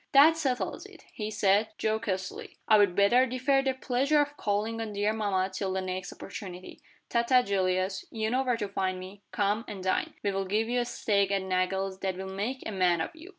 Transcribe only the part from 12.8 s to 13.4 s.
of you."